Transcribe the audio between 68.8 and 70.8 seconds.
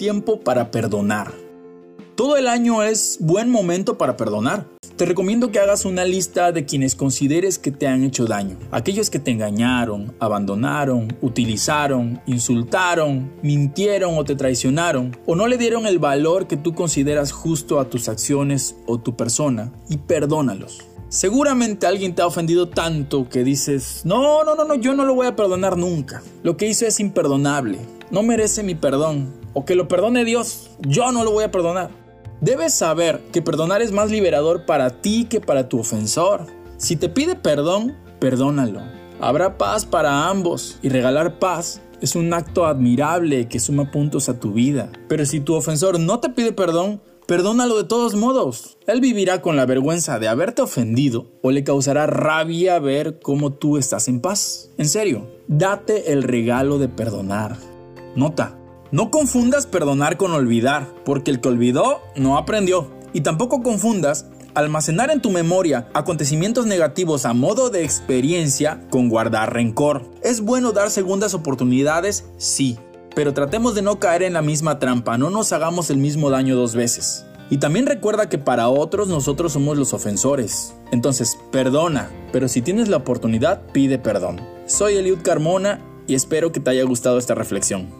con guardar rencor. Es bueno